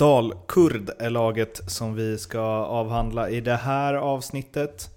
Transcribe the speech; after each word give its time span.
Dalkurd 0.00 0.90
är 0.98 1.10
laget 1.10 1.60
som 1.70 1.94
vi 1.94 2.18
ska 2.18 2.40
avhandla 2.64 3.30
i 3.30 3.40
det 3.40 3.56
här 3.56 3.94
avsnittet. 3.94 4.88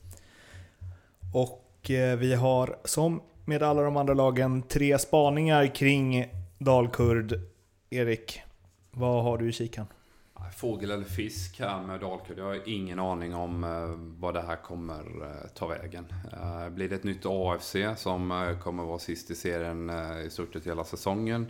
Och 1.34 1.92
eh, 1.92 2.18
vi 2.18 2.34
har 2.34 2.78
som 2.84 3.22
med 3.46 3.64
alla 3.64 3.82
de 3.82 3.98
andra 3.98 4.14
lagen 4.14 4.62
tre 4.62 5.00
spaningar 5.00 5.76
kring 5.76 6.26
Dalkurd. 6.58 7.34
Erik, 7.90 8.42
vad 8.92 9.24
har 9.24 9.38
du 9.38 9.50
i 9.50 9.52
kikan? 9.52 9.86
Fågel 10.56 10.92
eller 10.92 11.06
fisk 11.06 11.60
här 11.60 11.82
med 11.82 12.00
Dalkurd. 12.00 12.38
Jag 12.40 12.46
har 12.46 12.70
ingen 12.70 13.00
aning 13.00 13.36
om 13.36 13.64
eh, 13.64 14.20
vad 14.22 14.34
det 14.34 14.42
här 14.42 14.56
kommer 14.56 15.04
eh, 15.22 15.50
ta 15.54 15.68
vägen. 15.68 16.06
Blir 16.72 16.90
det 16.90 16.96
ett 16.96 17.04
nytt 17.04 17.26
AFC 17.26 17.76
som 17.98 18.56
kommer 18.64 18.84
vara 18.84 19.00
sist 19.00 19.32
i 19.32 19.36
serien 19.36 19.90
i 20.26 20.30
stort 20.30 20.54
sett 20.54 20.68
hela 20.68 20.84
säsongen? 20.84 21.48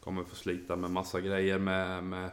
Kommer 0.00 0.24
få 0.24 0.34
slita 0.34 0.76
med 0.76 0.90
massa 0.90 1.20
grejer 1.20 1.58
med, 1.58 2.04
med 2.04 2.30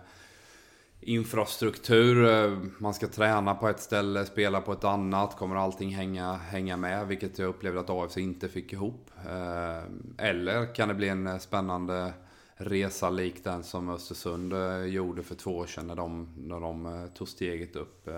infrastruktur. 1.01 2.25
Eh, 2.25 2.57
man 2.77 2.93
ska 2.93 3.07
träna 3.07 3.55
på 3.55 3.67
ett 3.67 3.79
ställe, 3.79 4.25
spela 4.25 4.61
på 4.61 4.71
ett 4.71 4.83
annat. 4.83 5.37
Kommer 5.37 5.55
allting 5.55 5.95
hänga, 5.95 6.33
hänga 6.33 6.77
med? 6.77 7.07
Vilket 7.07 7.39
jag 7.39 7.49
upplevde 7.49 7.79
att 7.79 7.89
AFC 7.89 8.17
inte 8.17 8.49
fick 8.49 8.73
ihop. 8.73 9.11
Eh, 9.25 9.83
eller 10.25 10.75
kan 10.75 10.87
det 10.87 10.93
bli 10.93 11.09
en 11.09 11.27
eh, 11.27 11.37
spännande 11.37 12.13
resa 12.55 13.09
lik 13.09 13.43
den 13.43 13.63
som 13.63 13.89
Östersund 13.89 14.53
gjorde 14.87 15.23
för 15.23 15.35
två 15.35 15.57
år 15.57 15.65
sedan 15.65 15.87
när 15.87 15.95
de, 15.95 16.27
när 16.37 16.59
de 16.59 17.09
tog 17.15 17.27
steget 17.27 17.75
upp. 17.75 18.09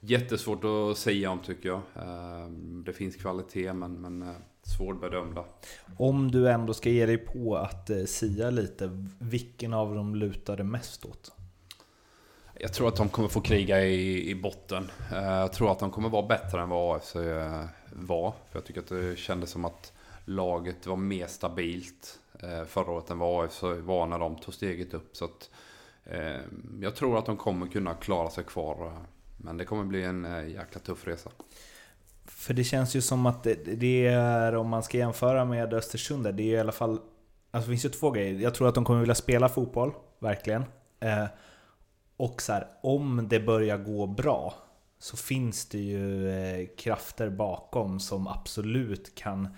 Jättesvårt 0.00 0.64
att 0.64 0.98
säga 0.98 1.30
om 1.30 1.38
tycker 1.38 1.68
jag. 1.68 1.80
Det 2.84 2.92
finns 2.92 3.16
kvalitet 3.16 3.72
men, 3.72 3.92
men 3.92 4.34
svårbedömda. 4.62 5.44
Om 5.98 6.30
du 6.30 6.50
ändå 6.50 6.74
ska 6.74 6.90
ge 6.90 7.06
dig 7.06 7.18
på 7.18 7.56
att 7.56 7.90
sia 8.06 8.50
lite, 8.50 9.06
vilken 9.18 9.72
av 9.72 9.94
dem 9.94 10.14
lutar 10.14 10.56
det 10.56 10.64
mest 10.64 11.04
åt? 11.04 11.35
Jag 12.60 12.72
tror 12.72 12.88
att 12.88 12.96
de 12.96 13.08
kommer 13.08 13.28
få 13.28 13.40
kriga 13.40 13.84
i, 13.84 14.30
i 14.30 14.34
botten. 14.34 14.90
Eh, 15.12 15.24
jag 15.24 15.52
tror 15.52 15.72
att 15.72 15.78
de 15.78 15.90
kommer 15.90 16.08
vara 16.08 16.26
bättre 16.26 16.60
än 16.60 16.68
vad 16.68 16.96
AFC 16.96 17.16
eh, 17.16 17.64
var. 17.92 18.30
För 18.50 18.58
jag 18.58 18.64
tycker 18.64 18.80
att 18.80 18.88
det 18.88 19.18
kändes 19.18 19.50
som 19.50 19.64
att 19.64 19.92
laget 20.24 20.86
var 20.86 20.96
mer 20.96 21.26
stabilt 21.26 22.18
eh, 22.42 22.64
förra 22.64 22.90
året 22.90 23.10
än 23.10 23.18
vad 23.18 23.44
AFC 23.44 23.62
var 23.62 24.06
när 24.06 24.18
de 24.18 24.36
tog 24.36 24.54
steget 24.54 24.94
upp. 24.94 25.16
Så 25.16 25.24
att, 25.24 25.50
jag 26.80 26.94
tror 26.94 27.18
att 27.18 27.26
de 27.26 27.36
kommer 27.36 27.66
kunna 27.66 27.94
klara 27.94 28.30
sig 28.30 28.44
kvar. 28.44 28.92
Men 29.36 29.56
det 29.56 29.64
kommer 29.64 29.84
bli 29.84 30.04
en 30.04 30.50
jäkla 30.50 30.80
tuff 30.80 31.06
resa. 31.06 31.30
För 32.24 32.54
det 32.54 32.64
känns 32.64 32.96
ju 32.96 33.02
som 33.02 33.26
att 33.26 33.46
det 33.64 34.06
är, 34.06 34.56
om 34.56 34.68
man 34.68 34.82
ska 34.82 34.98
jämföra 34.98 35.44
med 35.44 35.74
Östersund, 35.74 36.34
det 36.34 36.42
är 36.42 36.56
i 36.56 36.58
alla 36.58 36.72
fall... 36.72 37.00
Alltså 37.50 37.70
det 37.70 37.74
finns 37.74 37.84
ju 37.84 37.88
två 37.88 38.10
grejer. 38.10 38.40
Jag 38.40 38.54
tror 38.54 38.68
att 38.68 38.74
de 38.74 38.84
kommer 38.84 39.00
vilja 39.00 39.14
spela 39.14 39.48
fotboll, 39.48 39.92
verkligen. 40.18 40.64
Och 42.16 42.42
så 42.42 42.52
här, 42.52 42.66
om 42.82 43.26
det 43.30 43.40
börjar 43.40 43.78
gå 43.78 44.06
bra 44.06 44.54
så 44.98 45.16
finns 45.16 45.68
det 45.68 45.78
ju 45.78 46.30
eh, 46.30 46.66
krafter 46.78 47.30
bakom 47.30 48.00
som 48.00 48.26
absolut 48.26 49.14
kan 49.14 49.48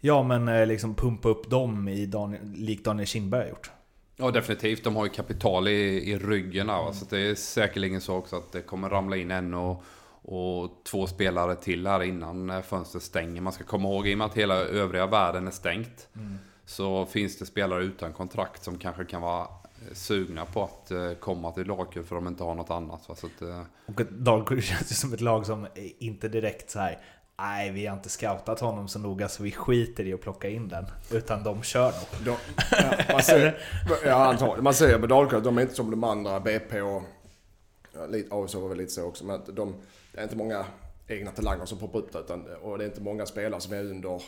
Ja 0.00 0.22
men 0.22 0.48
eh, 0.48 0.66
liksom 0.66 0.94
pumpa 0.94 1.28
upp 1.28 1.50
dem 1.50 1.88
i 1.88 2.06
Daniel, 2.06 2.42
likt 2.52 2.84
Daniel 2.84 3.06
Kindberg 3.06 3.42
har 3.42 3.48
gjort. 3.48 3.70
Ja 4.16 4.30
definitivt, 4.30 4.84
de 4.84 4.96
har 4.96 5.04
ju 5.04 5.10
kapital 5.10 5.68
i, 5.68 6.10
i 6.10 6.18
ryggen 6.18 6.70
mm. 6.70 6.92
så 6.92 7.04
det 7.10 7.18
är 7.18 7.34
säkerligen 7.34 8.00
så 8.00 8.16
också 8.16 8.36
att 8.36 8.52
det 8.52 8.60
kommer 8.60 8.88
ramla 8.88 9.16
in 9.16 9.30
en 9.30 9.54
och, 9.54 9.82
och 10.22 10.70
två 10.84 11.06
spelare 11.06 11.56
till 11.56 11.86
här 11.86 12.02
innan 12.02 12.50
eh, 12.50 12.62
fönstret 12.62 13.02
stänger. 13.02 13.40
Man 13.40 13.52
ska 13.52 13.64
komma 13.64 13.88
ihåg, 13.88 14.08
i 14.08 14.14
och 14.14 14.18
med 14.18 14.26
att 14.26 14.36
hela 14.36 14.54
övriga 14.54 15.06
världen 15.06 15.46
är 15.46 15.50
stängt, 15.50 16.08
mm. 16.16 16.38
så 16.64 17.06
finns 17.06 17.38
det 17.38 17.46
spelare 17.46 17.84
utan 17.84 18.12
kontrakt 18.12 18.64
som 18.64 18.78
kanske 18.78 19.04
kan 19.04 19.22
vara 19.22 19.46
sugna 19.92 20.44
på 20.44 20.64
att 20.64 20.90
eh, 20.90 21.12
komma 21.12 21.52
till 21.52 21.66
Dalkurd 21.66 22.06
för 22.06 22.14
de 22.14 22.26
inte 22.26 22.44
har 22.44 22.54
något 22.54 22.70
annat. 22.70 23.02
Så 23.02 23.12
att, 23.12 23.42
eh, 23.42 23.62
och 23.86 24.02
Dalkurd 24.10 24.62
känns 24.62 24.92
ju 24.92 24.94
som 24.94 25.12
ett 25.12 25.20
lag 25.20 25.46
som 25.46 25.66
inte 25.98 26.28
direkt 26.28 26.70
så 26.70 26.78
här. 26.78 26.98
Nej, 27.38 27.70
vi 27.70 27.86
har 27.86 27.96
inte 27.96 28.08
scoutat 28.08 28.60
honom 28.60 28.88
så 28.88 28.98
noga 28.98 29.28
så 29.28 29.42
vi 29.42 29.52
skiter 29.52 30.06
i 30.06 30.12
att 30.12 30.20
plocka 30.20 30.48
in 30.48 30.68
den. 30.68 30.86
Utan 31.10 31.44
de 31.44 31.62
kör 31.62 31.92
nog. 31.92 32.24
De, 32.24 32.36
ja, 32.70 33.12
man 33.12 33.22
ser, 33.22 33.58
ja, 34.04 34.26
antagligen. 34.26 34.64
Man 34.64 34.74
ser 34.74 34.98
med 34.98 35.08
Dalkurd, 35.08 35.42
de 35.42 35.58
är 35.58 35.62
inte 35.62 35.74
som 35.74 35.90
de 35.90 36.04
andra, 36.04 36.40
BP 36.40 36.80
och... 36.80 37.02
Ja, 37.94 38.06
lite, 38.06 38.34
AIK 38.34 38.54
var 38.54 38.68
väl 38.68 38.78
lite 38.78 38.92
så 38.92 39.04
också, 39.04 39.24
men 39.24 39.40
de, 39.46 39.74
det 40.12 40.18
är 40.18 40.22
inte 40.22 40.36
många 40.36 40.64
egna 41.08 41.30
talanger 41.30 41.64
som 41.64 41.78
poppar 41.78 41.98
upp 41.98 42.12
där. 42.12 42.20
Utan, 42.20 42.46
och 42.62 42.78
det 42.78 42.84
är 42.84 42.88
inte 42.88 43.00
många 43.00 43.26
spelare 43.26 43.60
som 43.60 43.72
är 43.72 43.80
under 43.80 44.22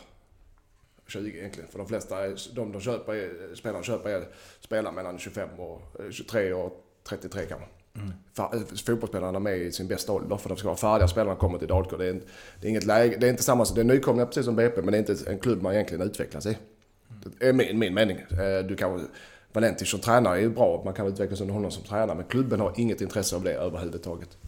20 1.10 1.38
egentligen. 1.38 1.71
För 1.71 1.78
de 1.78 1.88
flesta, 1.88 2.16
de, 2.54 2.72
de 2.72 2.81
köper, 2.81 3.15
är, 3.15 3.54
spelarna 3.54 3.82
köper 3.82 4.10
är 4.10 4.28
spelare 4.60 4.94
mellan 4.94 5.19
25 5.19 5.48
och 5.59 5.82
23 6.10 6.53
och 6.53 6.87
33 7.09 7.43
kanske. 7.48 7.66
Mm. 7.94 8.10
Eh, 8.37 8.66
fotbollsspelarna 8.87 9.37
är 9.38 9.41
med 9.41 9.59
i 9.59 9.72
sin 9.72 9.88
bästa 9.88 10.12
ålder 10.12 10.37
för 10.37 10.48
de 10.48 10.59
ska 10.59 10.69
vara 10.69 10.76
färdiga 10.76 11.09
spelarna 11.09 11.37
kommer 11.37 11.59
till 11.59 11.69
Dalkurd. 11.69 11.98
Det 11.98 12.06
är, 12.06 12.21
det 12.60 12.66
är 12.66 12.71
inget 12.71 12.87
läge, 12.87 13.16
det 13.21 13.26
är 13.26 13.31
inte 13.31 13.43
samma, 13.43 13.65
det 13.75 13.81
är 13.81 13.84
nykomlingar 13.84 14.26
precis 14.26 14.44
som 14.44 14.56
BP 14.56 14.82
men 14.82 14.93
det 14.93 14.98
är 14.98 15.12
inte 15.12 15.31
en 15.31 15.38
klubb 15.38 15.62
man 15.62 15.72
egentligen 15.72 16.03
utvecklas 16.03 16.47
i. 16.47 16.59
Det 17.38 17.48
är 17.48 17.53
min, 17.53 17.78
min 17.78 17.94
mening. 17.94 18.19
Eh, 18.19 18.66
du 18.69 18.77
kan, 18.77 19.09
Valentis 19.53 19.88
som 19.88 20.00
tränare 20.00 20.37
är 20.37 20.41
ju 20.41 20.50
bra, 20.50 20.82
man 20.84 20.94
kan 20.94 21.06
utvecklas 21.06 21.41
under 21.41 21.54
honom 21.54 21.71
som 21.71 21.84
tränare 21.84 22.16
men 22.16 22.25
klubben 22.25 22.60
har 22.60 22.72
inget 22.77 23.00
intresse 23.00 23.37
av 23.37 23.44
det 23.44 23.53
överhuvudtaget. 23.53 24.38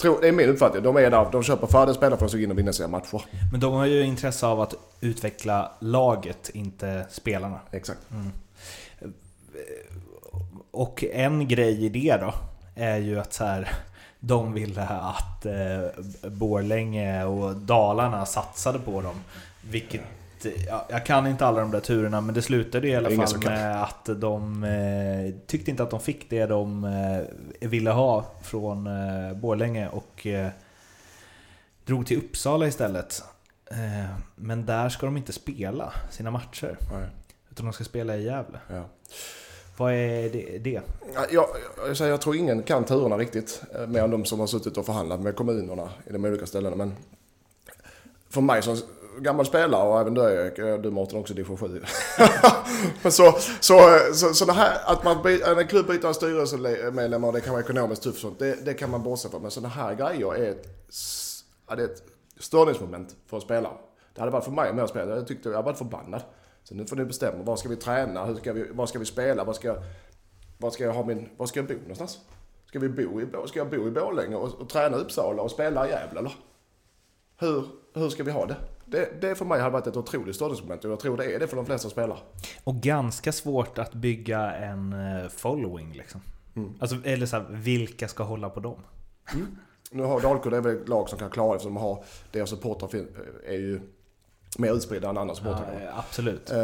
Tror, 0.00 0.20
det 0.20 0.28
är 0.28 0.32
min 0.32 0.48
uppfattning. 0.48 0.82
De 0.82 0.96
är 0.96 1.10
där, 1.10 1.28
de 1.32 1.42
köper 1.42 1.66
färdiga 1.66 1.94
spelare 1.94 2.18
för 2.18 2.26
att 2.26 2.32
gå 2.32 2.38
in 2.38 2.50
och 2.50 2.58
vinna 2.58 2.72
sina 2.72 2.88
matcher. 2.88 3.22
Men 3.50 3.60
de 3.60 3.72
har 3.72 3.86
ju 3.86 4.02
intresse 4.02 4.46
av 4.46 4.60
att 4.60 4.74
utveckla 5.00 5.72
laget, 5.78 6.50
inte 6.54 7.06
spelarna. 7.10 7.60
Exakt. 7.70 8.00
Mm. 8.10 8.32
Och 10.70 11.04
en 11.04 11.48
grej 11.48 11.84
i 11.84 11.88
det 11.88 12.16
då, 12.16 12.34
är 12.74 12.96
ju 12.96 13.20
att 13.20 13.32
så 13.32 13.44
här, 13.44 13.68
de 14.20 14.52
ville 14.52 14.82
att 14.82 15.46
eh, 15.46 16.30
Borlänge 16.30 17.24
och 17.24 17.56
Dalarna 17.56 18.26
satsade 18.26 18.78
på 18.78 19.00
dem. 19.00 19.14
Vilket 19.70 20.00
ja, 20.66 20.86
jag 20.88 21.06
kan 21.06 21.26
inte 21.26 21.46
alla 21.46 21.60
de 21.60 21.70
där 21.70 21.80
turerna, 21.80 22.20
men 22.20 22.34
det 22.34 22.42
slutade 22.42 22.88
i 22.88 22.96
alla 22.96 23.26
fall 23.26 23.44
med 23.44 23.82
att 23.82 24.04
de 24.04 24.64
eh, 24.64 25.46
tyckte 25.46 25.70
inte 25.70 25.82
att 25.82 25.90
de 25.90 26.00
fick 26.00 26.30
det 26.30 26.46
de 26.46 26.84
eh, 27.60 27.68
ville 27.68 27.90
ha 27.90 28.26
från 28.42 28.86
eh, 28.86 29.36
Borlänge 29.36 29.88
och 29.88 30.26
eh, 30.26 30.48
drog 31.84 32.06
till 32.06 32.18
Uppsala 32.18 32.66
istället. 32.66 33.22
Eh, 33.70 34.10
men 34.34 34.66
där 34.66 34.88
ska 34.88 35.06
de 35.06 35.16
inte 35.16 35.32
spela 35.32 35.92
sina 36.10 36.30
matcher. 36.30 36.76
Nej. 36.92 37.08
Utan 37.50 37.66
de 37.66 37.72
ska 37.72 37.84
spela 37.84 38.16
i 38.16 38.24
Gävle. 38.24 38.58
Ja. 38.68 38.84
Vad 39.76 39.92
är 39.92 40.30
det? 40.30 40.58
det? 40.58 40.80
Jag, 41.14 41.46
jag, 41.88 42.08
jag, 42.08 42.20
tror 42.20 42.36
ingen 42.36 42.62
kan 42.62 42.84
turerna 42.84 43.18
riktigt. 43.18 43.62
Eh, 43.74 43.86
mer 43.86 44.02
än 44.02 44.10
de 44.10 44.24
som 44.24 44.40
har 44.40 44.46
suttit 44.46 44.76
och 44.76 44.86
förhandlat 44.86 45.20
med 45.20 45.36
kommunerna 45.36 45.90
i 46.06 46.12
de 46.12 46.24
olika 46.24 46.46
ställena. 46.46 46.76
Men 46.76 46.94
för 48.28 48.40
mig 48.40 48.62
som 48.62 48.76
gammal 49.18 49.46
spelare 49.46 49.88
och 49.88 50.00
även 50.00 50.14
du, 50.14 50.52
du 50.82 50.90
Mårten 50.90 51.18
också 51.18 51.34
division 51.34 51.56
7. 51.56 51.82
Men 53.02 53.12
så, 53.12 53.32
så, 53.60 53.98
så, 54.14 54.34
så 54.34 54.44
det 54.44 54.52
här 54.52 54.78
att 54.86 55.04
man 55.04 55.26
en 55.58 55.68
klubb 55.68 55.86
byter 55.86 56.06
en 56.06 56.14
styrelsemedlem 56.14 57.24
och 57.24 57.32
det 57.32 57.40
kan 57.40 57.52
vara 57.52 57.62
ekonomiskt 57.62 58.02
tufft 58.02 58.20
sånt, 58.20 58.38
det, 58.38 58.64
det 58.64 58.74
kan 58.74 58.90
man 58.90 59.02
bortse 59.02 59.28
från. 59.28 59.42
Men 59.42 59.50
sådana 59.50 59.68
här 59.68 59.94
grejer 59.94 60.34
är 60.34 60.50
ett, 60.50 60.66
ja, 61.68 61.76
det 61.76 61.82
är 61.82 61.86
ett 61.86 62.02
störningsmoment 62.38 63.16
för 63.26 63.36
en 63.36 63.40
spelare. 63.40 63.76
Det 64.14 64.20
hade 64.20 64.32
varit 64.32 64.44
för 64.44 64.52
mig 64.52 64.70
om 64.70 64.78
jag 64.78 64.88
spelade. 64.88 65.16
Jag 65.16 65.26
tyckte 65.26 65.48
jag 65.48 65.62
var 65.62 65.74
förbannad. 65.74 66.22
Så 66.62 66.74
nu 66.74 66.86
får 66.86 66.96
ni 66.96 67.04
bestämma. 67.04 67.44
Var 67.44 67.56
ska 67.56 67.68
vi 67.68 67.76
träna? 67.76 68.24
Hur 68.24 68.34
ska 68.34 68.52
vi, 68.52 68.66
var 68.72 68.86
ska 68.86 68.98
vi 68.98 69.04
spela? 69.04 69.44
Var 69.44 69.52
ska, 69.52 69.76
var 70.58 70.70
ska 70.70 70.84
jag 70.84 70.92
ha 70.92 71.04
min... 71.04 71.28
Var 71.36 71.46
ska 71.46 71.60
jag 71.60 71.66
bo 71.66 71.74
någonstans? 71.74 72.18
Ska, 72.66 72.78
vi 72.78 72.88
bo 72.88 73.20
i, 73.20 73.26
ska 73.48 73.58
jag 73.58 73.70
bo 73.70 73.88
i 73.88 73.90
Borlänge 73.90 74.36
och, 74.36 74.54
och 74.60 74.68
träna 74.68 74.96
i 74.96 75.00
Uppsala 75.00 75.42
och 75.42 75.50
spela 75.50 75.86
i 75.86 75.90
Gävle 75.90 76.18
eller? 76.20 76.32
Hur, 77.36 77.66
hur 77.94 78.08
ska 78.08 78.24
vi 78.24 78.30
ha 78.30 78.46
det? 78.46 78.56
Det, 78.90 79.20
det 79.20 79.34
för 79.34 79.44
mig 79.44 79.60
hade 79.60 79.72
varit 79.72 79.86
ett 79.86 79.96
otroligt 79.96 80.36
störningsmoment 80.36 80.84
och 80.84 80.90
jag 80.90 81.00
tror 81.00 81.16
det 81.16 81.34
är 81.34 81.38
det 81.38 81.46
för 81.46 81.56
de 81.56 81.66
flesta 81.66 81.90
spelare. 81.90 82.18
Och 82.64 82.74
ganska 82.74 83.32
svårt 83.32 83.78
att 83.78 83.94
bygga 83.94 84.52
en 84.52 84.92
eh, 84.92 85.28
following 85.28 85.92
liksom. 85.92 86.20
Mm. 86.56 86.74
Alltså, 86.80 86.96
eller 87.04 87.26
så 87.26 87.36
här, 87.36 87.46
vilka 87.50 88.08
ska 88.08 88.22
hålla 88.22 88.50
på 88.50 88.60
dem? 88.60 88.80
Mm. 89.32 89.46
Nu 89.90 90.02
har 90.02 90.20
Dalkurd 90.20 90.54
är 90.54 90.60
väl 90.60 90.76
ett 90.76 90.88
lag 90.88 91.08
som 91.08 91.18
kan 91.18 91.30
klara 91.30 91.48
det 91.48 91.54
eftersom 91.54 91.74
de 91.74 91.80
har, 91.80 92.04
deras 92.32 92.50
supportrar 92.50 92.90
är 93.46 93.56
ju 93.56 93.80
mer 94.58 94.72
utspridda 94.72 95.08
än 95.08 95.18
andra 95.18 95.34
supportrar. 95.34 95.80
Ja, 95.84 95.98
absolut. 95.98 96.50
Uh, 96.50 96.56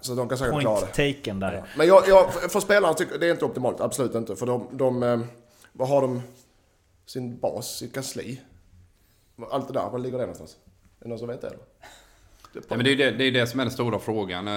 så 0.00 0.14
de 0.14 0.28
kan 0.28 0.38
säkert 0.38 0.52
Point 0.52 0.62
klara 0.62 0.80
det. 0.80 1.12
taken 1.12 1.40
där. 1.40 1.52
Ja. 1.52 1.62
Men 1.76 1.86
jag, 1.86 2.08
jag, 2.08 2.32
för 2.32 2.60
spelarna 2.60 2.94
tycker 2.94 3.18
det 3.18 3.26
är 3.26 3.30
inte 3.30 3.44
optimalt. 3.44 3.80
Absolut 3.80 4.14
inte. 4.14 4.36
För 4.36 4.46
de, 4.46 4.68
de, 4.72 5.02
eh, 5.02 5.20
vad 5.72 5.88
har 5.88 6.02
de 6.02 6.22
sin 7.06 7.38
bas, 7.38 7.76
sitt 7.76 7.94
kansli? 7.94 8.40
Allt 9.50 9.68
det 9.68 9.74
där, 9.74 9.90
var 9.90 9.98
ligger 9.98 10.18
det 10.18 10.24
någonstans? 10.24 10.56
Är 11.02 11.04
det 11.04 11.08
någon 11.08 11.18
som 11.18 11.28
vet 11.28 11.40
det? 11.40 11.46
Eller? 11.46 11.58
Det, 12.52 12.60
ja, 12.68 12.76
men 12.76 12.84
det, 12.84 12.92
är 12.92 12.96
det, 12.96 13.10
det 13.10 13.24
är 13.24 13.32
det 13.32 13.46
som 13.46 13.60
är 13.60 13.64
den 13.64 13.72
stora 13.72 13.98
frågan. 13.98 14.48
Eh, 14.48 14.54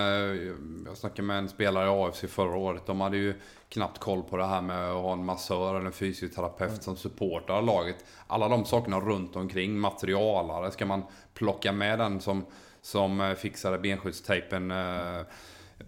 jag 0.86 0.98
snackade 0.98 1.22
med 1.22 1.38
en 1.38 1.50
spelare 1.50 1.86
i 1.86 1.90
AFC 1.90 2.26
förra 2.28 2.58
året. 2.58 2.86
De 2.86 3.02
hade 3.02 3.18
ju 3.18 3.34
knappt 3.70 4.00
koll 4.00 4.24
på 4.24 4.38
det 4.38 4.46
här 4.46 4.62
med 4.62 4.92
att 4.92 5.02
ha 5.02 5.14
en 5.14 5.26
massör 5.26 5.76
eller 5.76 5.86
en 5.86 5.92
fysioterapeut 5.92 6.70
mm. 6.70 6.82
som 6.82 6.96
supportar 6.96 7.62
laget. 7.62 8.06
Alla 8.28 8.48
de 8.48 8.66
sakerna 8.66 9.00
runt 9.00 9.36
omkring, 9.36 9.80
materialare, 9.80 10.72
ska 10.72 10.86
man 10.86 11.04
plocka 11.34 11.72
med 11.72 12.00
den 12.00 12.22
som, 12.22 12.46
som 12.82 13.22
eh, 13.22 13.34
fixade 13.34 13.78
benskyddstejpen 13.78 14.72
eh, 14.72 15.22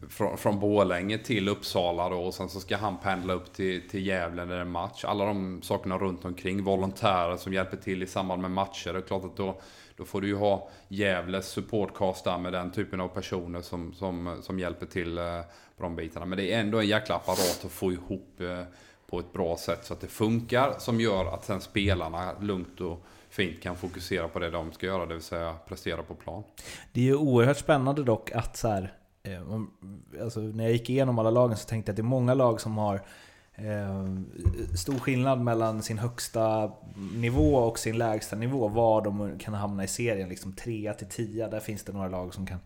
från, 0.10 0.38
från 0.38 0.60
Borlänge 0.60 1.18
till 1.18 1.50
Uppsala 1.50 2.10
då 2.10 2.18
och 2.18 2.34
sen 2.34 2.50
så 2.50 2.60
ska 2.60 2.78
han 2.78 2.98
pendla 2.98 3.34
upp 3.34 3.54
till, 3.54 3.90
till 3.90 4.08
Gävle 4.08 4.46
när 4.46 4.56
det 4.56 4.62
är 4.62 4.66
match. 4.66 5.06
Alla 5.06 5.26
de 5.26 5.62
sakerna 5.62 5.98
runt 5.98 6.26
omkring. 6.26 6.64
Volontärer 6.64 7.38
som 7.38 7.54
hjälper 7.54 7.78
till 7.78 8.04
i 8.04 8.08
samband 8.08 8.42
med 8.42 8.52
matcher. 8.52 8.94
Det 8.94 9.00
är 9.00 9.02
klart 9.02 9.24
att 9.24 9.38
då, 9.38 9.62
då 9.96 10.06
får 10.06 10.22
du 10.22 10.28
ju 10.28 10.36
ha 10.36 10.70
Gävles 10.88 11.48
supportcast 11.48 12.24
där 12.24 12.38
med 12.38 12.54
den 12.54 12.72
typen 12.72 13.02
av 13.02 13.08
personer 13.08 13.62
som, 13.62 13.94
som, 13.94 14.38
som 14.42 14.60
hjälper 14.60 14.86
till 14.86 15.18
eh, 15.18 15.42
på 15.78 15.84
de 15.84 15.96
bitarna. 15.96 16.26
Men 16.26 16.38
det 16.38 16.54
är 16.54 16.60
ändå 16.60 16.80
en 16.80 16.88
jäkla 16.88 17.16
apparat 17.16 17.62
att 17.66 17.72
få 17.72 17.92
ihop 17.92 18.42
eh, 18.42 18.64
på 19.10 19.20
ett 19.20 19.34
bra 19.34 19.58
sätt 19.58 19.86
så 19.86 19.94
att 19.94 20.02
det 20.02 20.08
funkar. 20.08 20.76
Som 20.80 21.02
gör 21.02 21.26
att 21.34 21.46
sen 21.46 21.62
spelarna 21.62 22.32
lugnt 22.42 22.82
och 22.82 23.06
fint 23.30 23.62
kan 23.62 23.76
fokusera 23.76 24.28
på 24.28 24.40
det 24.40 24.50
de 24.50 24.72
ska 24.72 24.86
göra, 24.86 25.06
det 25.06 25.14
vill 25.14 25.24
säga 25.24 25.56
prestera 25.68 26.04
på 26.04 26.16
plan. 26.16 26.44
Det 26.92 27.00
är 27.02 27.06
ju 27.06 27.16
oerhört 27.16 27.58
spännande 27.58 28.04
dock 28.04 28.32
att 28.32 28.58
så 28.58 28.68
här, 28.68 28.94
Eh, 29.34 30.22
alltså 30.24 30.40
när 30.40 30.64
jag 30.64 30.74
gick 30.74 30.90
igenom 30.90 31.20
alla 31.20 31.30
lagen 31.30 31.58
så 31.58 31.68
tänkte 31.68 31.90
jag 31.90 31.94
att 31.94 31.98
det 31.98 32.02
är 32.02 32.04
många 32.04 32.34
lag 32.34 32.62
som 32.62 32.78
har 32.78 32.96
eh, 33.56 34.06
stor 34.76 35.00
skillnad 35.00 35.42
mellan 35.42 35.84
sin 35.84 35.98
högsta 35.98 36.72
nivå 37.16 37.56
och 37.56 37.80
sin 37.80 37.98
lägsta 37.98 38.36
nivå. 38.36 38.68
Var 38.68 39.02
de 39.02 39.40
kan 39.40 39.54
hamna 39.54 39.84
i 39.84 39.88
serien, 39.88 40.30
liksom 40.30 40.54
3 40.54 40.94
till 40.94 41.08
10. 41.08 41.48
Där 41.48 41.60
finns 41.60 41.84
det 41.84 41.94
några 41.94 42.08
lag 42.08 42.34
som 42.34 42.46
kan 42.46 42.60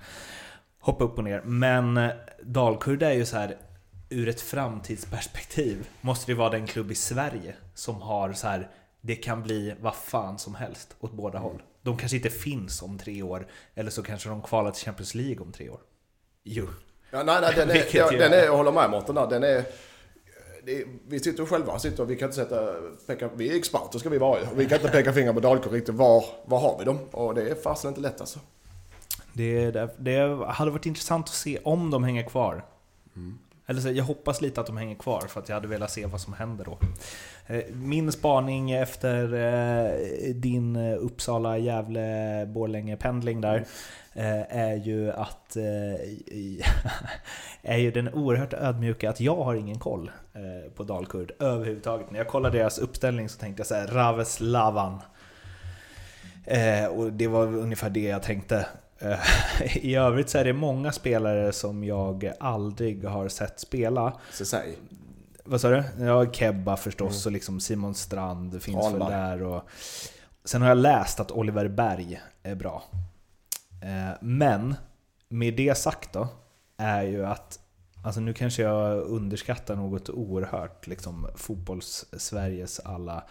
hoppa 0.80 1.04
upp 1.04 1.18
och 1.18 1.24
ner. 1.24 1.42
Men 1.46 1.98
eh, 1.98 2.12
Dalkurd 2.44 3.04
är 3.04 3.12
ju 3.12 3.26
så 3.26 3.38
här 3.38 3.58
ur 4.10 4.28
ett 4.28 4.42
framtidsperspektiv 4.42 5.88
måste 6.02 6.32
det 6.32 6.36
vara 6.36 6.50
den 6.50 6.68
klubb 6.68 6.92
i 6.92 6.96
Sverige 6.96 7.56
som 7.74 8.02
har 8.02 8.34
så 8.34 8.48
här 8.48 8.70
det 9.02 9.16
kan 9.16 9.44
bli 9.44 9.76
vad 9.82 9.96
fan 9.96 10.40
som 10.40 10.56
helst 10.56 10.96
åt 11.00 11.14
båda 11.14 11.38
mm. 11.38 11.50
håll. 11.50 11.62
De 11.82 11.98
kanske 11.98 12.18
inte 12.18 12.30
finns 12.30 12.82
om 12.82 12.98
tre 12.98 13.24
år, 13.24 13.48
eller 13.76 13.90
så 13.90 14.04
kanske 14.04 14.30
de 14.30 14.42
kvalar 14.42 14.72
till 14.72 14.86
Champions 14.86 15.16
League 15.16 15.40
om 15.40 15.52
tre 15.52 15.70
år. 15.70 15.80
Jo. 16.44 16.68
Ja, 17.12 17.24
nej, 17.24 17.42
nej, 17.42 17.54
den 17.56 17.70
är, 17.70 17.96
ja, 17.96 18.12
den 18.12 18.34
är, 18.34 18.46
jag 18.46 18.58
håller 18.58 18.72
med 18.72 18.90
Mårten 18.90 19.16
där. 19.16 19.28
Den 19.28 19.44
är, 19.44 19.64
är, 20.66 20.84
vi 21.08 21.20
sitter 21.20 21.46
själva, 21.46 21.80
sitter, 21.80 22.06
vi 22.06 22.16
kan 22.16 22.26
inte 22.30 22.36
sätta, 22.36 22.74
peka, 23.08 23.30
vi 23.36 23.52
är 23.52 23.58
experter 23.58 24.00
ska 24.00 24.10
vi 24.10 24.18
vara 24.18 24.40
Vi 24.56 24.66
kan 24.66 24.78
inte 24.78 24.92
peka 24.92 25.14
finger 25.14 25.34
på 25.34 25.40
Dalkurd 25.40 25.74
riktigt, 25.74 25.96
var, 25.96 26.26
var 26.46 26.60
har 26.60 26.80
vi 26.80 26.86
dem? 26.86 27.00
Och 27.12 27.36
det 27.36 27.50
är 27.50 27.56
fasen 27.56 27.90
inte 27.90 28.02
lätt 28.02 28.22
alltså. 28.22 28.40
Det, 29.34 29.72
det, 29.72 29.90
det 29.98 30.46
hade 30.48 30.72
varit 30.72 30.86
intressant 30.86 31.26
att 31.26 31.34
se 31.34 31.60
om 31.64 31.92
de 31.92 32.04
hänger 32.04 32.24
kvar. 32.24 32.66
Mm. 33.16 33.38
Eller 33.72 33.82
så, 33.82 33.92
jag 33.92 34.04
hoppas 34.04 34.42
lite 34.42 34.62
att 34.62 34.68
de 34.68 34.78
hänger 34.78 34.96
kvar 34.96 35.22
för 35.22 35.40
att 35.40 35.50
jag 35.50 35.56
hade 35.56 35.68
velat 35.68 35.92
se 35.92 36.06
vad 36.06 36.22
som 36.22 36.34
händer 36.34 36.66
då. 36.66 36.78
Eh, 37.48 37.64
min 37.74 38.12
spaning 38.12 38.72
efter 38.72 39.34
eh, 39.34 39.92
din 40.36 40.76
Uppsala, 40.76 41.58
Gävle, 41.58 42.46
Borlänge 42.46 42.98
pendling 42.98 43.42
där 43.42 43.66
eh, 44.14 44.58
är 44.58 44.76
ju 44.76 45.12
att 45.12 45.58
är 47.62 47.78
ju 47.78 47.92
den 47.92 48.14
oerhört 48.14 48.54
ödmjuka 48.54 49.10
att 49.10 49.20
jag 49.20 49.44
har 49.44 49.56
ingen 49.56 49.80
koll 49.80 50.12
på 50.76 50.84
Dalkurd 50.84 51.32
överhuvudtaget. 51.40 52.12
När 52.12 52.18
jag 52.18 52.28
kollade 52.28 52.58
deras 52.58 52.80
uppställning 52.80 53.30
så 53.30 53.40
tänkte 53.40 53.60
jag 53.60 53.68
så 53.68 53.76
här, 53.76 53.88
Raves 53.88 54.40
Lavan. 54.40 55.00
och 56.92 57.14
det 57.14 57.28
var 57.28 57.44
ungefär 57.44 57.90
det 57.90 58.04
jag 58.04 58.24
tänkte. 58.24 58.66
I 59.66 59.96
övrigt 59.96 60.30
så 60.30 60.38
är 60.38 60.44
det 60.44 60.54
många 60.54 60.92
spelare 60.92 61.52
som 61.52 61.84
jag 61.84 62.32
aldrig 62.40 63.06
har 63.06 63.28
sett 63.28 63.60
spela. 63.60 64.14
Säg. 64.32 64.78
Vad 65.44 65.62
sa 65.62 65.70
du? 65.70 65.84
Ja, 66.00 66.32
Kebba 66.32 66.78
förstås 66.78 67.26
mm. 67.26 67.30
och 67.30 67.32
liksom 67.32 67.60
Simon 67.60 67.96
Strand 67.96 68.62
finns 68.62 68.86
Alvar. 68.86 69.10
väl 69.10 69.20
där. 69.20 69.44
Och... 69.44 69.64
Sen 70.44 70.62
har 70.62 70.70
jag 70.70 70.78
läst 70.78 71.20
att 71.20 71.32
Oliver 71.32 71.68
Berg 71.68 72.22
är 72.44 72.56
bra. 72.56 72.84
Eh, 73.82 74.18
men 74.22 74.76
med 75.30 75.54
det 75.54 75.78
sagt 75.78 76.14
då, 76.14 76.28
är 76.78 77.04
ju 77.04 77.26
att 77.26 77.60
Alltså 78.04 78.22
nu 78.22 78.34
kanske 78.34 78.62
jag 78.62 78.98
underskattar 78.98 79.76
något 79.76 80.10
oerhört, 80.10 80.88
liksom 80.88 81.28
fotbolls-Sveriges 81.36 82.80
alla 82.86 83.24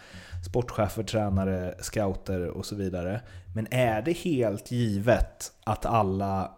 sportchefer, 0.46 1.02
tränare, 1.02 1.74
scouter 1.80 2.48
och 2.48 2.66
så 2.66 2.76
vidare. 2.76 3.20
Men 3.54 3.66
är 3.70 4.02
det 4.02 4.12
helt 4.12 4.70
givet 4.70 5.52
att 5.64 5.86
alla 5.86 6.52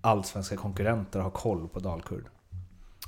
allsvenska 0.00 0.56
konkurrenter 0.56 1.20
har 1.20 1.30
koll 1.30 1.68
på 1.68 1.80
Dalkurd? 1.80 2.24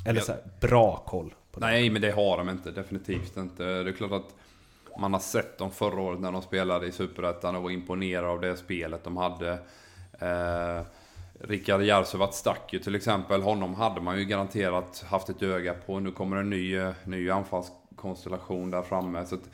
Eller 0.06 0.20
så 0.20 0.32
här, 0.32 0.40
bra 0.60 0.96
koll? 0.96 1.34
På 1.52 1.60
Nej, 1.60 1.90
men 1.90 2.02
det 2.02 2.10
har 2.10 2.38
de 2.38 2.48
inte. 2.48 2.70
Definitivt 2.70 3.36
inte. 3.36 3.64
Det 3.64 3.90
är 3.90 3.92
klart 3.92 4.12
att 4.12 4.34
man 5.00 5.12
har 5.12 5.20
sett 5.20 5.58
dem 5.58 5.70
förra 5.70 6.00
året 6.00 6.20
när 6.20 6.32
de 6.32 6.42
spelade 6.42 6.86
i 6.86 6.92
Superettan 6.92 7.56
och 7.56 7.62
var 7.62 7.70
imponerad 7.70 8.30
av 8.30 8.40
det 8.40 8.56
spelet 8.56 9.04
de 9.04 9.16
hade. 9.16 9.52
Eh, 10.12 10.86
Rickard 11.42 11.82
Järvsövat 11.82 12.34
stack 12.34 12.72
ju 12.72 12.78
till 12.78 12.94
exempel. 12.94 13.42
Honom 13.42 13.74
hade 13.74 14.00
man 14.00 14.18
ju 14.18 14.24
garanterat 14.24 15.04
haft 15.08 15.28
ett 15.28 15.42
öga 15.42 15.74
på. 15.74 16.00
Nu 16.00 16.10
kommer 16.10 16.36
en 16.36 16.50
ny, 16.50 16.76
eh, 16.76 16.92
ny 17.04 17.30
anfallskonstellation 17.30 18.70
där 18.70 18.82
framme. 18.82 19.26
Så 19.26 19.34
att, 19.34 19.50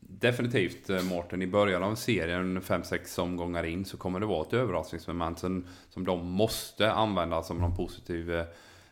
definitivt 0.00 0.90
eh, 0.90 1.02
Mårten, 1.02 1.42
i 1.42 1.46
början 1.46 1.82
av 1.82 1.94
serien, 1.94 2.60
5-6 2.60 3.20
omgångar 3.20 3.64
in, 3.64 3.84
så 3.84 3.96
kommer 3.96 4.20
det 4.20 4.26
vara 4.26 4.42
ett 4.42 4.52
överraskningsmoment 4.52 5.38
som, 5.38 5.66
som 5.88 6.04
de 6.04 6.26
måste 6.26 6.92
använda 6.92 7.42
som 7.42 7.58
någon 7.58 7.76
positiv 7.76 8.34
eh, 8.34 8.46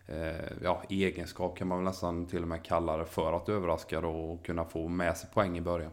eh 0.07 0.35
ja, 0.63 0.83
egenskap 0.89 1.59
kan 1.59 1.69
man 1.69 1.79
väl 1.79 1.85
nästan 1.85 2.27
till 2.27 2.43
och 2.43 2.49
med 2.49 2.65
kalla 2.65 2.97
det 2.97 3.07
för 3.07 3.33
att 3.33 3.49
överraska 3.49 4.01
då 4.01 4.11
och 4.11 4.45
kunna 4.47 4.65
få 4.65 4.89
med 4.89 5.17
sig 5.17 5.31
poäng 5.31 5.59
i 5.59 5.61
början. 5.61 5.91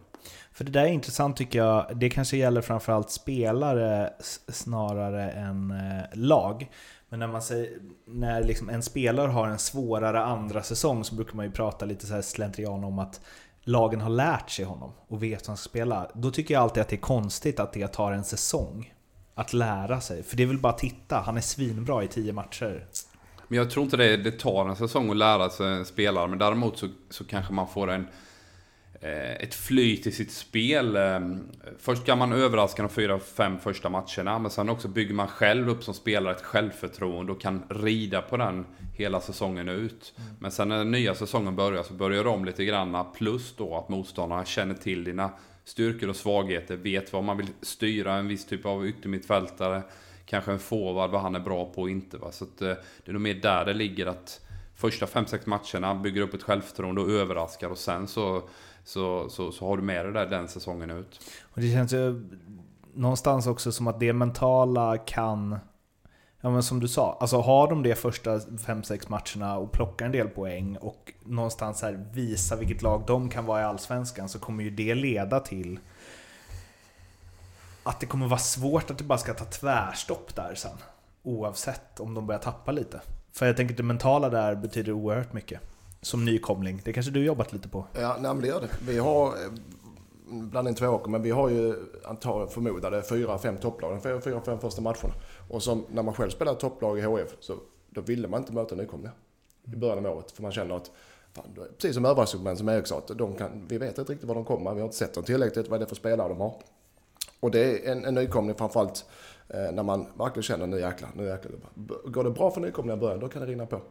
För 0.52 0.64
det 0.64 0.72
där 0.72 0.84
är 0.84 0.88
intressant 0.88 1.38
tycker 1.38 1.60
jag. 1.60 1.98
Det 1.98 2.10
kanske 2.10 2.38
gäller 2.38 2.62
framförallt 2.62 3.10
spelare 3.10 4.14
snarare 4.48 5.32
än 5.32 5.72
eh, 5.72 6.04
lag. 6.14 6.72
Men 7.10 7.20
när, 7.20 7.28
man 7.28 7.42
säger, 7.42 7.70
när 8.06 8.44
liksom 8.44 8.70
en 8.70 8.84
spelare 8.84 9.32
har 9.32 9.48
en 9.48 9.60
svårare 9.60 10.24
andra 10.24 10.64
säsong 10.64 11.04
så 11.04 11.16
brukar 11.16 11.36
man 11.36 11.46
ju 11.46 11.52
prata 11.52 11.86
lite 11.86 12.06
så 12.06 12.14
här 12.14 12.22
slentrian 12.22 12.84
om 12.84 13.00
att 13.00 13.22
lagen 13.62 14.02
har 14.02 14.10
lärt 14.10 14.50
sig 14.50 14.66
honom 14.66 14.92
och 15.08 15.24
vet 15.24 15.42
hur 15.42 15.48
han 15.48 15.58
ska 15.58 15.70
spela. 15.70 16.12
Då 16.14 16.32
tycker 16.32 16.54
jag 16.54 16.64
alltid 16.64 16.82
att 16.82 16.90
det 16.90 16.96
är 16.96 17.02
konstigt 17.02 17.60
att 17.60 17.74
det 17.74 17.88
tar 17.88 18.12
en 18.12 18.24
säsong 18.24 18.94
att 19.36 19.54
lära 19.54 20.02
sig. 20.02 20.24
För 20.24 20.38
det 20.38 20.44
är 20.44 20.48
väl 20.48 20.60
bara 20.60 20.74
att 20.74 20.80
titta, 20.80 21.18
han 21.26 21.38
är 21.38 21.42
svinbra 21.42 22.04
i 22.04 22.08
tio 22.08 22.34
matcher. 22.34 22.88
Men 23.48 23.58
jag 23.58 23.72
tror 23.72 23.84
inte 23.84 23.98
det, 23.98 24.18
det 24.18 24.40
tar 24.40 24.70
en 24.70 24.76
säsong 24.76 25.10
att 25.10 25.18
lära 25.18 25.50
sig 25.50 25.68
en 25.68 25.86
spelare, 25.86 26.28
men 26.28 26.40
däremot 26.40 26.78
så, 26.78 26.88
så 27.10 27.26
kanske 27.26 27.54
man 27.54 27.68
får 27.68 27.92
en 27.92 28.02
Eh, 28.02 28.08
ett 29.02 29.56
flyt 29.56 30.08
i 30.08 30.12
sitt 30.12 30.32
spel. 30.32 30.96
Eh, 30.96 31.20
först 31.80 32.06
kan 32.06 32.18
man 32.18 32.34
överraska 32.34 32.82
de 32.82 32.90
fyra, 32.90 33.20
fem 33.20 33.60
första 33.60 33.90
matcherna, 33.90 34.40
men 34.40 34.52
sen 34.52 34.70
också 34.70 34.88
bygger 34.88 35.14
man 35.14 35.28
själv 35.28 35.70
upp 35.70 35.84
som 35.84 35.94
spelare 35.94 36.36
ett 36.36 36.42
självförtroende 36.42 37.32
och 37.32 37.42
kan 37.42 37.64
rida 37.70 38.22
på 38.22 38.38
den 38.38 38.66
hela 38.94 39.22
säsongen 39.22 39.70
ut. 39.70 40.14
Mm. 40.18 40.30
Men 40.40 40.52
sen 40.52 40.70
när 40.70 40.78
den 40.78 40.92
nya 40.92 41.16
säsongen 41.16 41.56
börjar 41.56 41.84
så 41.84 41.94
börjar 41.94 42.24
de 42.24 42.46
lite 42.46 42.66
granna, 42.66 43.04
plus 43.04 43.56
då 43.56 43.78
att 43.78 43.90
motståndarna 43.90 44.46
känner 44.46 44.76
till 44.76 45.04
dina 45.04 45.32
styrkor 45.66 46.10
och 46.10 46.16
svagheter, 46.16 46.76
vet 46.76 47.14
vad 47.14 47.24
man 47.24 47.38
vill 47.38 47.50
styra, 47.62 48.14
en 48.14 48.28
viss 48.28 48.46
typ 48.46 48.66
av 48.66 48.88
yttermittfältare, 48.88 49.82
kanske 50.26 50.52
en 50.52 50.60
forward, 50.60 51.12
vad 51.12 51.22
han 51.22 51.36
är 51.36 51.40
bra 51.40 51.66
på 51.66 51.82
och 51.82 51.90
inte. 51.90 52.18
Va? 52.18 52.32
Så 52.32 52.46
eh, 52.46 52.50
det 52.60 52.78
är 53.06 53.14
nog 53.14 53.22
mer 53.22 53.34
där 53.34 53.66
det 53.66 53.74
ligger 53.74 54.06
att 54.06 54.47
första 54.78 55.06
5-6 55.06 55.40
matcherna 55.46 55.96
bygger 55.96 56.22
upp 56.22 56.34
ett 56.34 56.44
självförtroende 56.44 57.02
och 57.02 57.10
överraskar 57.10 57.70
och 57.70 57.78
sen 57.78 58.08
så 58.08 58.44
så, 58.88 59.30
så, 59.30 59.52
så 59.52 59.68
har 59.68 59.78
du 59.78 59.84
med 59.84 60.06
dig 60.06 60.14
det 60.14 60.20
där 60.20 60.26
den 60.26 60.48
säsongen 60.48 60.90
ut. 60.90 61.20
Och 61.42 61.62
det 61.62 61.72
känns 61.72 61.94
ju 61.94 62.30
någonstans 62.94 63.48
också 63.48 63.72
som 63.72 63.88
att 63.88 64.00
det 64.00 64.14
mentala 64.14 64.98
kan 64.98 65.60
Ja 66.42 66.50
men 66.50 66.64
som 66.64 66.80
du 66.80 66.88
sa, 66.88 67.18
alltså 67.20 67.42
har 67.42 67.68
de 67.68 67.84
det 67.84 67.96
första 67.96 68.38
5-6 68.38 69.06
matcherna 69.10 69.58
och 69.58 69.72
plockar 69.72 70.06
en 70.06 70.12
del 70.12 70.30
poäng 70.30 70.78
och 70.78 71.14
någonstans 71.24 71.82
här 71.82 72.06
visa 72.14 72.56
vilket 72.56 72.82
lag 72.82 73.04
de 73.08 73.30
kan 73.30 73.46
vara 73.46 73.62
i 73.62 73.64
Allsvenskan 73.64 74.30
så 74.30 74.40
kommer 74.40 74.64
ju 74.64 74.70
det 74.70 74.96
leda 74.96 75.40
till 75.40 75.80
att 77.84 78.00
det 78.00 78.06
kommer 78.06 78.28
vara 78.28 78.40
svårt 78.40 78.92
att 78.92 78.98
det 78.98 79.04
bara 79.04 79.18
ska 79.18 79.34
ta 79.34 79.46
tvärstopp 79.46 80.36
där 80.36 80.56
sen. 80.56 80.78
Oavsett 81.24 82.00
om 82.00 82.14
de 82.14 82.28
börjar 82.28 82.42
tappa 82.42 82.72
lite. 82.72 83.02
För 83.38 83.46
jag 83.46 83.58
tänker 83.58 83.74
att 83.74 83.78
det 83.78 83.84
mentala 83.84 84.30
där 84.30 84.56
betyder 84.56 84.92
oerhört 84.92 85.34
mycket 85.34 85.60
som 86.02 86.26
nykomling? 86.26 86.82
Det 86.84 86.94
kanske 86.94 87.12
du 87.12 87.26
jobbat 87.26 87.54
lite 87.54 87.70
på? 87.70 87.86
Ja, 87.94 88.18
nej, 88.20 88.34
men 88.34 88.42
det 88.42 88.48
gör 88.48 88.62
det. 88.62 88.70
Vi 88.88 88.98
har, 88.98 89.28
eh, 89.28 89.52
bland 90.30 90.78
två 90.78 90.88
åker, 90.88 91.10
men 91.10 91.22
vi 91.22 91.32
har 91.32 91.50
ju 91.50 91.76
antagligen 92.06 92.50
förmodade 92.50 93.04
fyra, 93.04 93.38
fem 93.38 93.58
topplag 93.58 93.92
de 94.04 94.22
fyra, 94.22 94.42
fem 94.42 94.60
första 94.60 94.82
matcherna. 94.82 95.14
Och 95.50 95.64
som 95.64 95.86
när 95.92 96.04
man 96.04 96.14
själv 96.14 96.30
spelade 96.30 96.60
topplag 96.60 97.00
i 97.00 97.02
HF 97.02 97.36
så 97.40 97.56
då 97.90 98.02
ville 98.02 98.28
man 98.28 98.40
inte 98.40 98.54
möta 98.54 98.76
nykomlingar 98.76 99.16
i 99.74 99.76
början 99.76 100.06
av 100.06 100.18
året. 100.18 100.32
För 100.32 100.42
man 100.42 100.52
känner 100.52 100.76
att, 100.76 100.92
fan, 101.34 101.46
precis 101.78 101.96
som 101.96 102.06
överraskningsmän 102.06 102.58
som 102.58 102.70
Erik 102.70 102.88
sa, 102.88 102.98
att 102.98 103.18
de 103.18 103.36
kan, 103.36 103.66
vi 103.68 103.78
vet 103.78 103.98
inte 103.98 104.12
riktigt 104.12 104.28
var 104.28 104.36
de 104.36 104.46
kommer, 104.46 104.74
vi 104.74 104.80
har 104.80 104.86
inte 104.86 104.98
sett 104.98 105.14
dem 105.14 105.24
tillräckligt, 105.24 105.68
vad 105.68 105.78
är 105.78 105.80
det 105.80 105.90
för 105.90 105.96
spelare 105.96 106.30
de 106.30 106.40
har. 106.40 106.62
Och 107.40 107.52
det 107.52 107.60
är 107.88 107.92
en, 107.92 108.06
en 108.06 108.14
nykomling 108.14 108.56
framförallt 108.56 109.06
eh, 109.50 109.72
när 109.72 109.84
man 109.84 110.08
verkligen 110.18 110.44
känner 110.44 110.68
nu 110.68 110.80
jäklar, 110.80 111.10
nu 111.16 111.26
jäklar. 111.26 111.52
Går 112.06 112.24
det 112.24 112.30
bra 112.30 112.52
för 112.52 112.62
nykomlingar 112.62 112.98
i 112.98 113.00
början, 113.00 113.20
då 113.20 113.28
kan 113.30 113.42
det 113.42 113.48
rinna 113.48 113.66
på. 113.66 113.82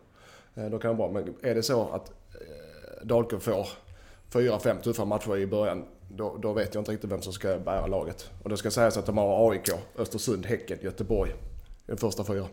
Eh, 0.55 0.65
då 0.71 0.79
kan 0.79 0.91
det 0.91 0.97
vara 0.97 1.12
bra, 1.12 1.23
Men 1.23 1.35
är 1.50 1.55
det 1.55 1.62
så 1.62 1.88
att 1.88 2.09
eh, 2.35 3.07
Dalkurd 3.07 3.43
får 3.43 3.69
fyra, 4.29 4.59
fem 4.59 4.76
tuffa 4.81 5.05
matcher 5.05 5.37
i 5.37 5.47
början, 5.47 5.85
då, 6.09 6.37
då, 6.37 6.53
vet 6.53 6.75
jag 6.75 6.81
inte 6.81 6.93
riktigt 6.93 7.11
vem 7.11 7.23
som 7.23 7.33
ska 7.33 7.59
bära 7.59 7.87
laget. 7.87 8.31
Och 8.43 8.49
det 8.50 8.57
ska 8.57 8.71
sägas 8.71 8.97
att 8.97 9.07
de 9.07 9.19
har 9.19 9.50
AIK, 9.50 9.71
Östersund, 9.97 10.47
Häcken, 10.47 10.79
Göteborg 10.83 11.31
i 11.31 11.35
de 11.87 11.97
första 11.97 12.25
fyra. 12.25 12.47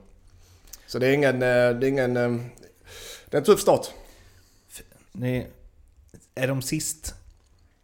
Så 0.88 1.00
det 1.00 1.08
är 1.08 1.14
ingen... 1.14 1.36
eh, 1.36 1.40
Det 1.40 1.48
är 1.48 1.84
ingen... 1.86 2.18
eh, 2.18 2.32
Det 3.30 3.38
är 3.38 3.40
en 3.40 3.44
tuff 3.44 3.60
start. 3.60 3.88
Ni, 5.12 5.48
är 6.36 6.48
de 6.48 6.62
sist? 6.62 7.16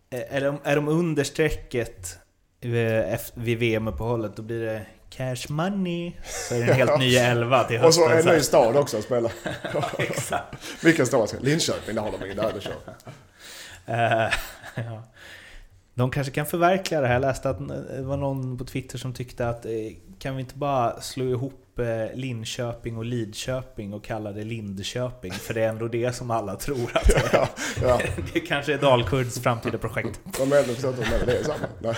Är 0.09 0.21
är 0.21 0.41
de, 0.41 0.57
är 0.63 0.75
de 0.75 0.87
under 0.87 1.23
strecket 1.23 2.17
vid- 2.61 2.87
efter- 2.91 3.41
vid 3.41 3.57
VM-uppehållet, 3.57 4.35
då 4.35 4.41
blir 4.41 4.61
det 4.65 4.85
cash 5.09 5.35
money. 5.49 6.11
Så 6.23 6.55
är 6.55 6.59
det 6.59 6.65
en 6.65 6.73
helt 6.87 6.99
ny 6.99 7.15
elva 7.15 7.63
till 7.63 7.81
Och 7.81 7.93
så 7.93 8.01
hösten. 8.09 8.17
en 8.17 8.23
så 8.23 8.29
här. 8.29 8.35
ny 8.37 8.43
stad 8.43 8.75
också 8.77 8.97
att 8.97 9.03
spela. 9.03 9.29
Exakt. 9.97 10.83
Vilken 10.83 11.05
stad? 11.05 11.29
Linköping, 11.41 11.95
där 11.95 12.01
har 12.01 12.11
de 12.19 12.25
ingen 12.25 12.37
där 12.37 12.51
det 12.55 12.61
kör. 12.61 12.73
Eh, 13.85 14.31
ja. 14.85 15.03
De 15.93 16.11
kanske 16.11 16.33
kan 16.33 16.45
förverkliga 16.45 17.01
det 17.01 17.07
här. 17.07 17.13
Jag 17.13 17.21
läste 17.21 17.49
att 17.49 17.67
det 17.67 18.01
var 18.01 18.17
någon 18.17 18.57
på 18.57 18.65
Twitter 18.65 18.97
som 18.97 19.13
tyckte 19.13 19.49
att 19.49 19.65
eh, 19.65 19.71
kan 20.19 20.35
vi 20.35 20.41
inte 20.41 20.55
bara 20.55 21.01
slå 21.01 21.25
ihop 21.25 21.79
eh, 21.79 21.85
Linköping 22.17 22.97
och 22.97 23.05
Lidköping 23.05 23.93
och 23.93 24.03
kalla 24.03 24.31
det 24.31 24.43
Lindköping? 24.43 25.31
För 25.31 25.53
det 25.53 25.61
är 25.63 25.69
ändå 25.69 25.87
det 25.87 26.15
som 26.15 26.31
alla 26.31 26.55
tror 26.55 26.89
att 26.93 27.07
det 27.07 27.15
är. 27.17 27.29
Ja, 27.33 27.47
ja. 27.81 27.99
Det 28.33 28.39
kanske 28.39 28.73
är 28.73 28.77
Dalkurds 28.77 29.39
framtida 29.39 29.77
projekt. 29.77 30.19
De 30.37 30.51
är 30.53 30.57
ändå 30.57 30.73
förstått 30.73 30.95
att 30.99 31.25
det 31.27 31.37
är 31.37 31.43
samma. 31.43 31.57
Nej. 31.81 31.95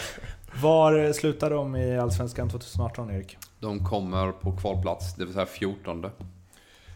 Var 0.62 1.13
slutar 1.13 1.50
de 1.50 1.75
i 1.75 1.98
Allsvenskan 1.98 2.50
2018, 2.50 3.12
Erik? 3.12 3.38
De 3.60 3.86
kommer 3.86 4.32
på 4.32 4.51
kvalplats, 4.58 5.15
det 5.15 5.25
vill 5.25 5.34
säga 5.34 5.46
14. 5.46 6.06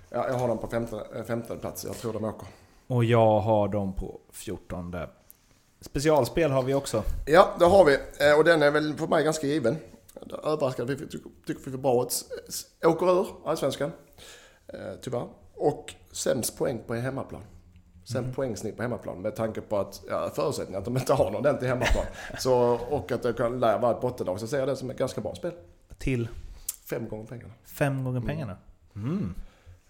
Ja, 0.10 0.28
jag 0.28 0.34
har 0.34 0.48
dem 0.48 0.58
på 0.58 0.68
femte, 0.68 1.06
eh, 1.16 1.24
femte 1.24 1.56
plats. 1.56 1.86
Jag 1.86 1.96
tror 1.96 2.14
de 2.14 2.24
åker. 2.24 2.48
Och 2.88 3.04
jag 3.06 3.40
har 3.40 3.68
dem 3.68 3.94
på 3.94 4.20
14. 4.32 4.96
Specialspel 5.82 6.52
har 6.52 6.64
vi 6.64 6.74
också. 6.74 7.04
Ja, 7.26 7.56
det 7.60 7.66
har 7.66 7.86
vi. 7.86 7.94
Eh, 7.94 8.38
Och 8.38 8.44
den 8.44 8.62
är 8.62 8.72
väl 8.72 8.94
för 8.94 9.08
mig 9.08 9.24
ganska 9.24 9.48
given. 9.48 9.78
Överraskande. 10.44 10.96
Vi 10.96 11.08
tycker, 11.08 11.30
vi 11.66 11.72
får 11.72 11.78
bra 11.78 12.04
ut. 12.04 12.26
S- 12.48 12.66
Åker 12.86 13.20
ur 13.22 13.28
Allsvenskan. 13.46 13.92
Eh, 14.68 14.80
Tyvärr. 15.02 15.28
Och 15.56 15.94
sämst 16.12 16.58
poäng 16.58 16.82
på 16.88 16.94
hemmaplan. 16.94 17.42
Sämst 18.06 18.36
poängsnitt 18.36 18.78
på 18.78 18.82
hemmaplan 18.84 19.22
med 19.22 19.36
tanke 19.36 19.62
på 19.62 19.78
att 19.78 20.02
ja, 20.10 20.32
förutsättningen 20.36 20.80
att 20.80 20.86
de 20.86 20.98
inte 20.98 21.14
har 21.14 21.26
någon 21.26 21.36
ordentlig 21.36 21.68
hemmaplan. 21.68 22.06
så, 22.40 22.54
och 22.90 23.12
att 23.12 23.24
det 23.24 23.34
kan 23.34 23.60
lär 23.60 23.80
vara 23.80 23.92
ett 23.96 24.02
bottenlag 24.02 24.40
så 24.40 24.48
ser 24.48 24.60
jag 24.60 24.68
det 24.68 24.76
som 24.76 24.90
ett 24.90 24.98
ganska 24.98 25.22
bra 25.22 25.36
spel. 25.36 25.52
Till 25.98 26.28
Fem 26.90 27.08
gånger 27.10 27.26
pengarna. 27.26 27.54
fem 27.66 28.04
gånger 28.04 28.22
pengarna. 28.22 28.58
Mm. 28.96 29.36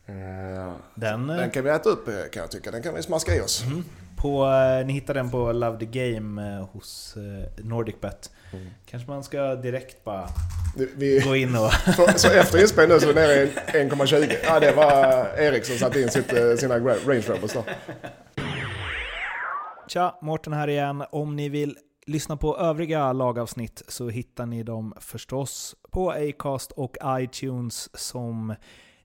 Eh, 0.06 0.74
Den, 0.96 1.30
eh, 1.30 1.36
Den 1.36 1.50
kan 1.52 1.64
vi 1.64 1.70
äta 1.70 1.90
upp 1.90 2.08
eh, 2.08 2.14
kan 2.32 2.42
jag 2.42 2.52
tycka. 2.52 2.72
Den 2.72 2.84
kan 2.84 2.94
vi 2.96 3.02
smaska 3.04 3.36
i 3.36 3.42
oss. 3.42 3.64
på, 4.18 4.46
eh, 4.46 4.86
ni 4.86 4.94
hittar 4.94 5.14
den 5.14 5.32
på 5.32 5.52
Love 5.52 5.80
the 5.80 5.86
Game 5.86 6.68
hos 6.72 7.18
NordicBet. 7.58 8.32
Mm. 8.54 8.68
Kanske 8.86 9.10
man 9.12 9.24
ska 9.24 9.56
direkt 9.56 10.04
bara 10.04 10.28
Vi, 10.76 11.20
gå 11.20 11.36
in 11.36 11.56
och... 11.56 11.72
för, 11.96 12.18
så 12.18 12.28
efter 12.28 12.62
inspel 12.62 12.90
nu 12.90 13.00
så 13.00 13.10
är 13.10 13.14
vi 13.14 13.20
nere 13.20 13.34
i 13.34 13.48
1,20. 13.90 14.36
Ja, 14.44 14.60
det 14.60 14.72
var 14.72 14.86
Erik 15.38 15.66
som 15.66 15.78
satte 15.78 16.02
in 16.02 16.10
sitt, 16.10 16.34
eh, 16.34 16.56
sina 16.56 16.80
Range 16.80 17.24
Rovers 17.28 17.54
då. 17.54 17.64
Tja, 19.88 20.20
Mårten 20.22 20.54
här 20.54 20.68
igen. 20.68 21.04
Om 21.12 21.36
ni 21.36 21.50
vill 21.50 21.78
lyssna 22.06 22.38
på 22.38 22.58
övriga 22.58 23.14
lagavsnitt 23.14 23.84
så 23.88 24.10
hittar 24.10 24.46
ni 24.46 24.64
dem 24.64 24.94
förstås 25.00 25.76
på 25.92 26.12
Acast 26.12 26.72
och 26.72 26.98
iTunes 27.06 27.98
som 27.98 28.56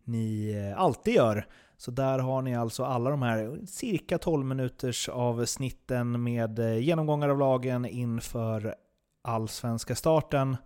ni 0.05 0.53
eh, 0.53 0.83
alltid 0.83 1.15
gör. 1.15 1.47
Så 1.77 1.91
där 1.91 2.19
har 2.19 2.43
ni 2.43 2.57
alltså 2.57 2.85
alla 2.85 3.11
de 3.11 3.23
här 3.23 3.61
cirka 3.67 4.19
12 4.19 4.47
minuters 4.47 5.09
avsnitten 5.09 6.23
med 6.23 6.59
eh, 6.59 6.79
genomgångar 6.79 7.29
av 7.29 7.39
lagen 7.39 7.87
inför 7.87 8.75
allsvenska 9.23 9.95
starten. 9.95 10.57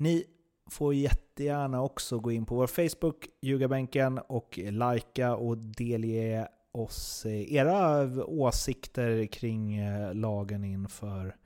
Ni 0.00 0.24
får 0.70 0.94
jättegärna 0.94 1.82
också 1.82 2.18
gå 2.18 2.32
in 2.32 2.46
på 2.46 2.54
vår 2.54 2.66
Facebook, 2.66 3.28
Ljugarbänken, 3.40 4.18
och 4.18 4.58
likea 4.58 5.36
och 5.36 5.58
delge 5.58 6.48
oss 6.72 7.26
eh, 7.26 7.52
era 7.52 8.08
åsikter 8.24 9.26
kring 9.26 9.76
eh, 9.76 10.14
lagen 10.14 10.64
inför 10.64 11.36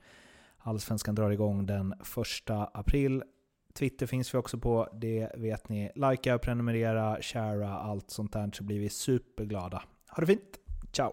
Allsvenskan 0.57 1.15
drar 1.15 1.31
igång 1.31 1.65
den 1.65 1.93
1 1.93 1.99
april. 2.73 3.23
Twitter 3.73 4.05
finns 4.05 4.33
vi 4.33 4.37
också 4.37 4.57
på, 4.57 4.87
det 4.93 5.31
vet 5.37 5.69
ni. 5.69 5.91
Likea, 5.95 6.37
prenumerera, 6.37 7.17
sharea, 7.21 7.69
allt 7.69 8.11
sånt 8.11 8.33
där 8.33 8.51
så 8.53 8.63
blir 8.63 8.79
vi 8.79 8.89
superglada. 8.89 9.83
Ha 10.09 10.21
det 10.21 10.27
fint! 10.27 10.59
Ciao! 10.91 11.11